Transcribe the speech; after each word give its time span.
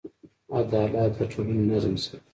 عدالت 0.57 1.11
د 1.17 1.19
ټولنې 1.31 1.63
نظم 1.71 1.95
ساتي. 2.03 2.27